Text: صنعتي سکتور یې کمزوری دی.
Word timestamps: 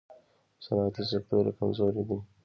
صنعتي 0.65 1.03
سکتور 1.11 1.43
یې 1.47 1.53
کمزوری 1.59 2.01
دی. 2.07 2.17